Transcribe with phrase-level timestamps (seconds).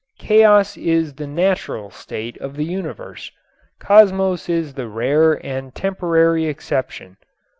[0.17, 3.31] Chaos is the "natural" state of the universe.
[3.77, 7.17] Cosmos is the rare and temporary exception.